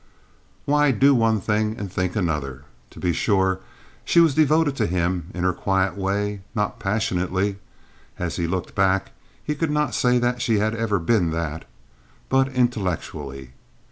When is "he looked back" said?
8.37-9.11